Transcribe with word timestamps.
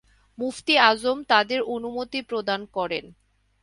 মুফতী 0.37 0.73
আজম 0.81 1.17
তাদের 1.23 1.59
অনুমতি 1.67 2.19
প্রদান 2.21 2.61
করেন। 2.73 3.05